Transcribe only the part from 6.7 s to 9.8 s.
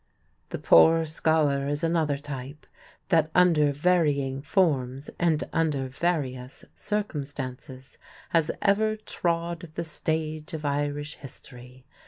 circumstances has ever trod